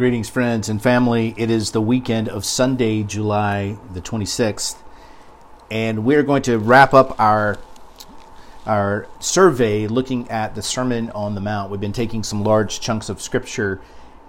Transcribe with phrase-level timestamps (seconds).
[0.00, 1.34] Greetings, friends and family.
[1.36, 4.76] It is the weekend of Sunday, July the 26th,
[5.70, 7.58] and we're going to wrap up our
[8.64, 11.70] our survey looking at the Sermon on the Mount.
[11.70, 13.78] We've been taking some large chunks of scripture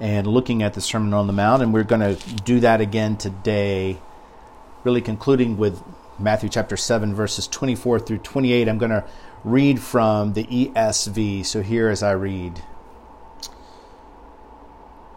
[0.01, 3.15] and looking at the Sermon on the Mount, and we're going to do that again
[3.15, 4.01] today,
[4.83, 5.81] really concluding with
[6.19, 8.67] Matthew chapter 7, verses 24 through 28.
[8.67, 9.05] I'm going to
[9.45, 11.45] read from the ESV.
[11.45, 12.61] So here as I read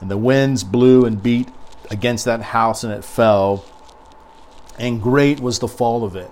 [0.00, 1.48] and the winds blew and beat
[1.90, 3.64] against that house, and it fell,
[4.78, 6.30] and great was the fall of it.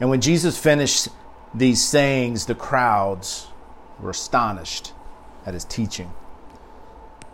[0.00, 1.08] And when Jesus finished
[1.54, 3.46] these sayings, the crowds
[4.00, 4.92] were astonished
[5.46, 6.12] at his teaching.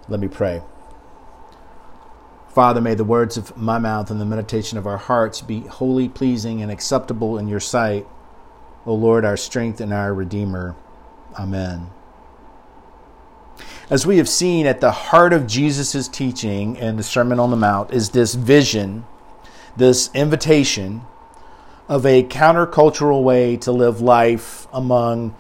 [0.09, 0.63] Let me pray.
[2.49, 6.09] Father, may the words of my mouth and the meditation of our hearts be wholly
[6.09, 8.07] pleasing and acceptable in your sight,
[8.85, 10.75] O Lord, our strength and our Redeemer.
[11.39, 11.91] Amen.
[13.91, 17.57] As we have seen at the heart of Jesus' teaching in the Sermon on the
[17.57, 19.07] Mount is this vision,
[19.79, 21.01] this invitation
[21.89, 25.35] of a countercultural way to live life among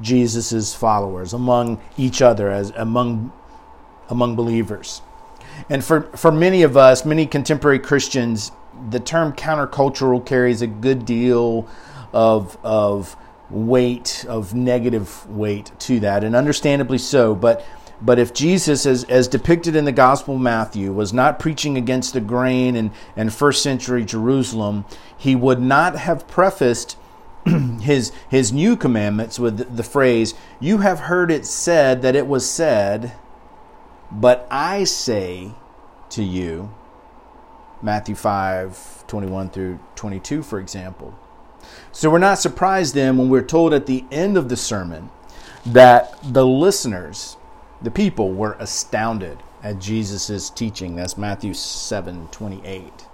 [0.00, 3.32] Jesus' followers, among each other, as among
[4.08, 5.02] among believers.
[5.68, 8.52] And for, for many of us, many contemporary Christians,
[8.88, 11.66] the term countercultural carries a good deal
[12.12, 13.16] of, of
[13.54, 17.34] weight, of negative weight to that, and understandably so.
[17.34, 17.64] But
[18.02, 22.12] but if Jesus, as, as depicted in the Gospel of Matthew, was not preaching against
[22.12, 24.84] the grain and, and first century Jerusalem,
[25.16, 26.98] he would not have prefaced
[27.80, 32.48] his, his new commandments with the phrase, You have heard it said that it was
[32.48, 33.12] said,
[34.10, 35.52] but I say
[36.10, 36.74] to you,
[37.82, 41.18] Matthew 5 21 through 22, for example.
[41.92, 45.10] So we're not surprised then when we're told at the end of the sermon
[45.66, 47.36] that the listeners,
[47.82, 50.94] the people were astounded at Jesus' teaching.
[50.96, 53.06] That's Matthew 7 28.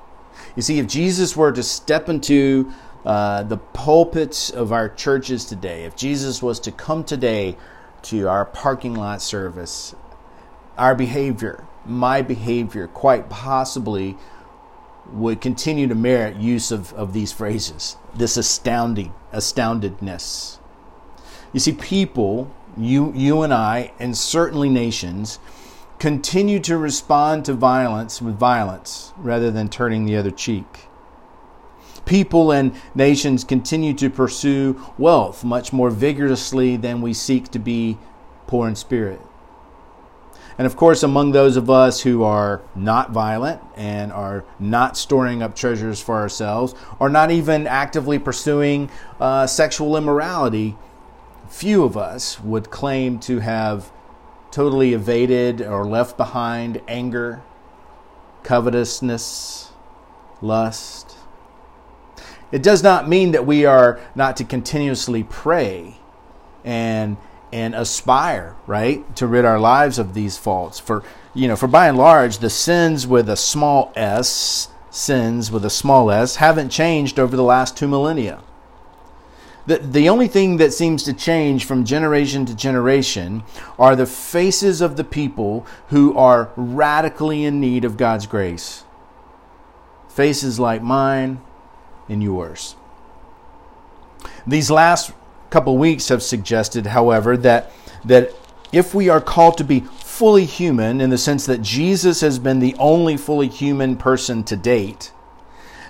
[0.56, 2.72] You see, if Jesus were to step into
[3.04, 7.56] uh, the pulpits of our churches today, if Jesus was to come today
[8.02, 9.94] to our parking lot service,
[10.76, 14.16] our behavior, my behavior, quite possibly
[15.12, 20.58] would continue to merit use of, of these phrases this astounding astoundedness
[21.52, 25.38] you see people you, you and I, and certainly nations,
[25.98, 30.86] continue to respond to violence with violence rather than turning the other cheek.
[32.06, 37.98] People and nations continue to pursue wealth much more vigorously than we seek to be
[38.46, 39.20] poor in spirit.
[40.58, 45.42] And of course, among those of us who are not violent and are not storing
[45.42, 48.90] up treasures for ourselves, or not even actively pursuing
[49.20, 50.76] uh, sexual immorality,
[51.48, 53.90] few of us would claim to have
[54.50, 57.42] totally evaded or left behind anger,
[58.42, 59.70] covetousness,
[60.42, 61.16] lust.
[62.52, 65.96] It does not mean that we are not to continuously pray
[66.64, 67.16] and
[67.52, 70.78] and aspire, right, to rid our lives of these faults.
[70.78, 71.02] For
[71.34, 75.70] you know, for by and large, the sins with a small s, sins with a
[75.70, 78.42] small s, haven't changed over the last two millennia.
[79.66, 83.44] The, the only thing that seems to change from generation to generation
[83.78, 88.84] are the faces of the people who are radically in need of God's grace.
[90.08, 91.40] Faces like mine
[92.08, 92.74] and yours.
[94.46, 95.12] These last
[95.50, 97.72] couple weeks have suggested, however, that,
[98.04, 98.32] that
[98.72, 102.58] if we are called to be fully human in the sense that Jesus has been
[102.60, 105.12] the only fully human person to date,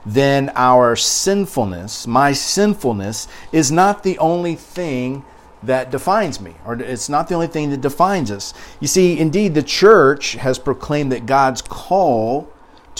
[0.06, 5.24] then our sinfulness, my sinfulness, is not the only thing
[5.62, 8.54] that defines me, or it's not the only thing that defines us.
[8.80, 12.48] You see, indeed, the church has proclaimed that God's call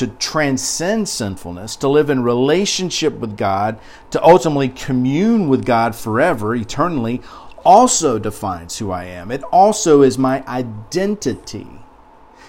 [0.00, 3.78] to transcend sinfulness, to live in relationship with God,
[4.10, 7.22] to ultimately commune with God forever, eternally,
[7.66, 9.30] also defines who I am.
[9.30, 11.68] It also is my identity.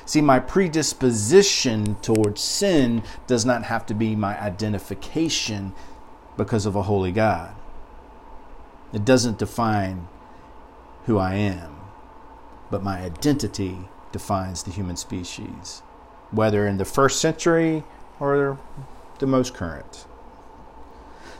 [0.06, 5.74] See, my predisposition towards sin does not have to be my identification
[6.38, 7.54] because of a holy God.
[8.94, 10.08] It doesn't define
[11.06, 11.76] who I am.
[12.72, 13.78] but my identity
[14.12, 15.84] defines the human species,
[16.32, 17.84] whether in the first century
[18.20, 18.58] or
[19.20, 20.06] the most current.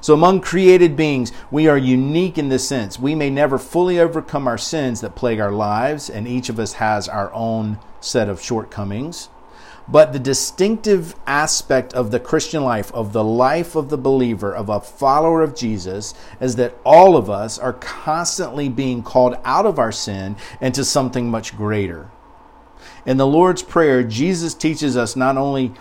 [0.02, 2.98] So, among created beings, we are unique in this sense.
[2.98, 6.74] We may never fully overcome our sins that plague our lives, and each of us
[6.74, 9.30] has our own set of shortcomings.
[9.88, 14.70] But the distinctive aspect of the Christian life, of the life of the believer, of
[14.70, 19.78] a follower of Jesus, is that all of us are constantly being called out of
[19.78, 22.10] our sin into something much greater.
[23.06, 25.74] In the Lord's Prayer, Jesus teaches us not only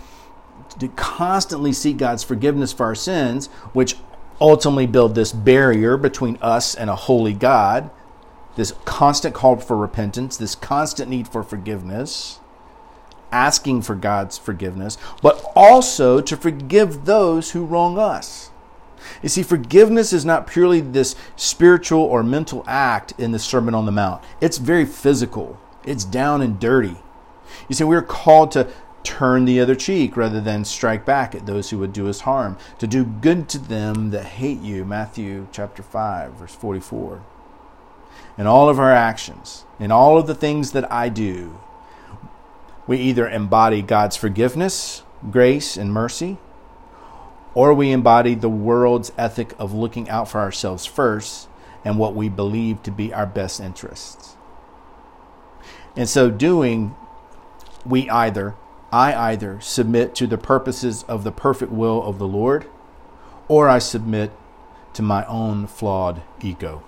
[0.79, 3.95] to constantly seek God's forgiveness for our sins, which
[4.39, 7.91] ultimately build this barrier between us and a holy God,
[8.55, 12.39] this constant call for repentance, this constant need for forgiveness,
[13.31, 18.49] asking for God's forgiveness, but also to forgive those who wrong us.
[19.21, 23.85] You see, forgiveness is not purely this spiritual or mental act in the Sermon on
[23.85, 26.97] the Mount, it's very physical, it's down and dirty.
[27.67, 28.67] You see, we're called to
[29.03, 32.57] turn the other cheek rather than strike back at those who would do us harm,
[32.79, 34.85] to do good to them that hate you.
[34.85, 37.23] Matthew chapter 5, verse 44.
[38.37, 41.59] In all of our actions, in all of the things that I do,
[42.87, 46.37] we either embody God's forgiveness, grace, and mercy,
[47.53, 51.47] or we embody the world's ethic of looking out for ourselves first
[51.83, 54.35] and what we believe to be our best interests.
[55.95, 56.95] In so doing,
[57.85, 58.55] we either
[58.91, 62.65] I either submit to the purposes of the perfect will of the Lord,
[63.47, 64.31] or I submit
[64.93, 66.83] to my own flawed ego.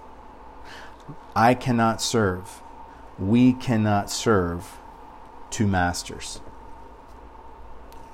[1.33, 2.61] I cannot serve,
[3.17, 4.77] we cannot serve
[5.49, 6.41] two masters.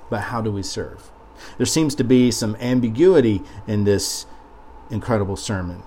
[0.08, 1.10] But how do we serve?
[1.56, 4.26] There seems to be some ambiguity in this
[4.88, 5.82] incredible sermon.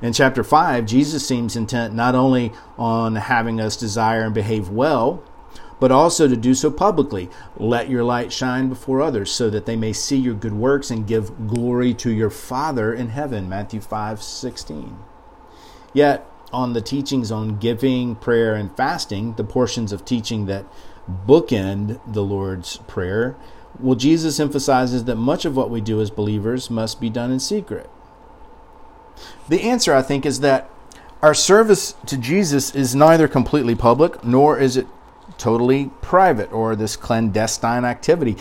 [0.00, 5.22] In chapter 5, Jesus seems intent not only on having us desire and behave well,
[5.80, 7.28] but also to do so publicly.
[7.56, 11.06] Let your light shine before others so that they may see your good works and
[11.06, 13.48] give glory to your Father in heaven.
[13.48, 14.98] Matthew 5 16.
[15.92, 20.66] Yet, on the teachings on giving, prayer, and fasting, the portions of teaching that
[21.26, 23.36] bookend the Lord's Prayer,
[23.80, 27.40] well, Jesus emphasizes that much of what we do as believers must be done in
[27.40, 27.90] secret.
[29.48, 30.70] The answer, I think, is that
[31.22, 34.86] our service to Jesus is neither completely public nor is it
[35.38, 38.36] totally private or this clandestine activity.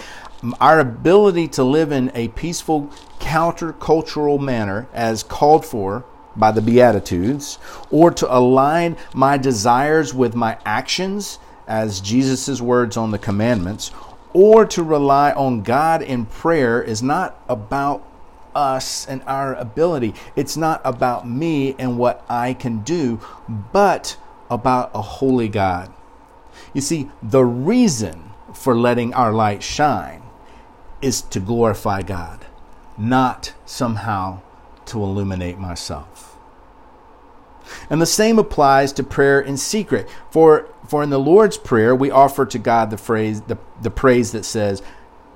[0.59, 6.03] Our ability to live in a peaceful, countercultural manner, as called for
[6.35, 7.59] by the Beatitudes,
[7.91, 13.91] or to align my desires with my actions, as Jesus' words on the commandments,
[14.33, 18.05] or to rely on God in prayer is not about
[18.55, 20.13] us and our ability.
[20.35, 24.17] It's not about me and what I can do, but
[24.49, 25.93] about a holy God
[26.73, 30.23] you see, the reason for letting our light shine
[31.01, 32.45] is to glorify God,
[32.97, 34.41] not somehow
[34.85, 36.37] to illuminate myself.
[37.89, 40.09] And the same applies to prayer in secret.
[40.29, 44.31] For, for in the Lord's Prayer, we offer to God the phrase, the, the praise
[44.31, 44.81] that says,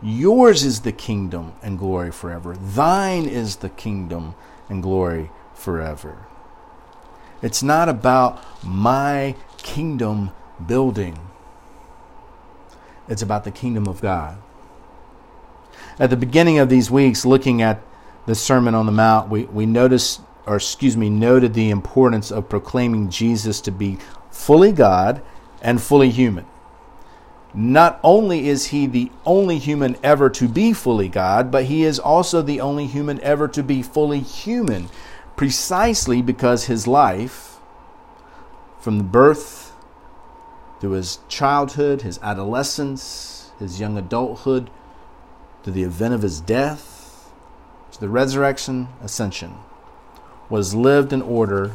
[0.02, 2.56] Yours is the kingdom and glory forever.
[2.56, 4.36] Thine is the kingdom
[4.70, 6.28] and glory forever.
[7.42, 10.32] It's not about my kingdom
[10.66, 11.20] building.
[13.08, 14.38] It's about the kingdom of God.
[16.00, 17.82] At the beginning of these weeks, looking at
[18.26, 22.50] the Sermon on the Mount, we, we noticed, or excuse me, noted the importance of
[22.50, 23.98] proclaiming Jesus to be
[24.30, 25.22] fully God
[25.62, 26.46] and fully human.
[27.54, 31.98] Not only is he the only human ever to be fully God, but he is
[31.98, 34.90] also the only human ever to be fully human,
[35.36, 37.58] precisely because his life,
[38.80, 39.67] from the birth
[40.80, 44.70] through his childhood, his adolescence, his young adulthood,
[45.64, 47.32] to the event of his death,
[47.92, 49.56] to the resurrection, ascension,
[50.50, 51.74] was lived in order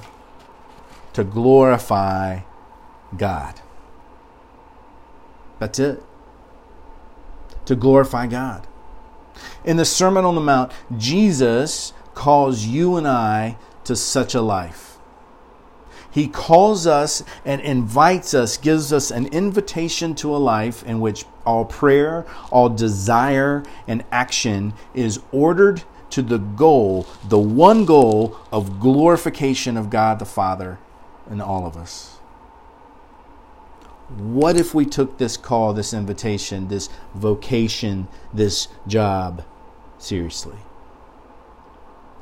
[1.13, 2.41] to glorify
[3.17, 3.61] God.
[5.59, 6.03] That's it.
[7.67, 8.67] To glorify God.
[9.65, 14.92] In the Sermon on the Mount, Jesus calls you and I to such a life.
[16.13, 21.25] He calls us and invites us, gives us an invitation to a life in which
[21.47, 28.79] all prayer, all desire, and action is ordered to the goal, the one goal of
[28.79, 30.79] glorification of God the Father
[31.31, 32.19] in all of us.
[34.19, 39.43] What if we took this call, this invitation, this vocation, this job
[39.97, 40.59] seriously?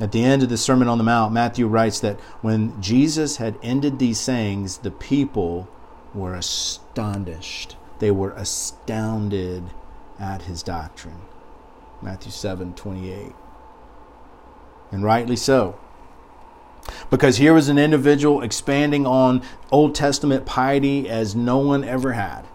[0.01, 3.59] At the end of the Sermon on the Mount, Matthew writes that when Jesus had
[3.63, 5.69] ended these sayings, the people
[6.15, 7.77] were astonished.
[7.99, 9.65] They were astounded
[10.19, 11.21] at his doctrine.
[12.01, 13.33] Matthew 7 28.
[14.91, 15.79] And rightly so.
[17.11, 22.47] Because here was an individual expanding on Old Testament piety as no one ever had.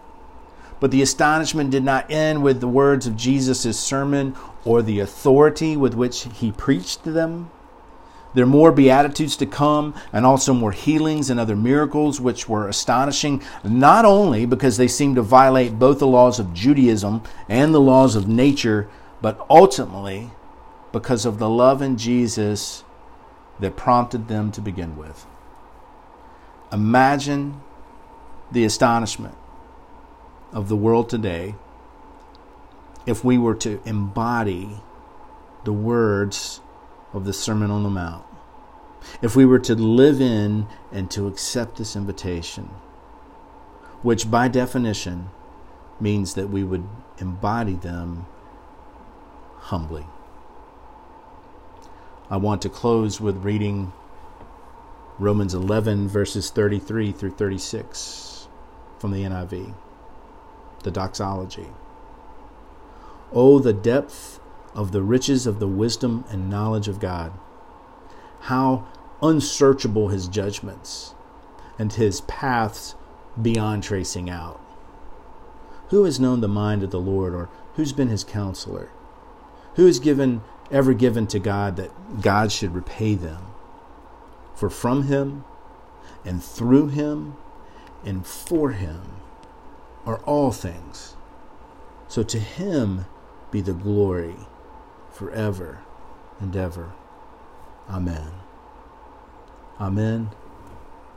[0.80, 4.34] But the astonishment did not end with the words of Jesus' sermon
[4.66, 7.50] or the authority with which he preached to them.
[8.34, 12.68] There are more beatitudes to come and also more healings and other miracles, which were
[12.68, 17.80] astonishing, not only because they seemed to violate both the laws of Judaism and the
[17.80, 18.90] laws of nature,
[19.22, 20.32] but ultimately
[20.92, 22.84] because of the love in Jesus
[23.60, 25.26] that prompted them to begin with.
[26.70, 27.62] Imagine
[28.52, 29.34] the astonishment
[30.52, 31.54] of the world today
[33.06, 34.80] if we were to embody
[35.64, 36.60] the words
[37.12, 38.24] of the Sermon on the Mount.
[39.22, 42.64] If we were to live in and to accept this invitation,
[44.02, 45.30] which by definition
[46.00, 46.86] means that we would
[47.18, 48.26] embody them
[49.56, 50.06] humbly.
[52.28, 53.92] I want to close with reading
[55.18, 58.48] Romans 11, verses 33 through 36
[58.98, 59.74] from the NIV,
[60.82, 61.68] the doxology.
[63.32, 64.40] Oh, the depth
[64.74, 67.32] of the riches of the wisdom and knowledge of God!
[68.40, 68.86] How
[69.22, 71.14] unsearchable his judgments
[71.78, 72.94] and his paths
[73.40, 74.60] beyond tracing out.
[75.88, 78.90] Who has known the mind of the Lord, or who's been his counselor?
[79.74, 83.42] Who has given ever given to God that God should repay them.
[84.54, 85.44] For from him
[86.24, 87.36] and through him
[88.04, 89.02] and for him
[90.04, 91.14] are all things.
[92.08, 93.06] So to him
[93.50, 94.36] be the glory
[95.10, 95.80] forever
[96.40, 96.92] and ever.
[97.88, 98.30] Amen.
[99.80, 100.30] Amen.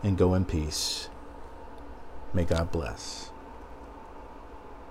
[0.03, 1.09] And go in peace.
[2.33, 3.28] May God bless.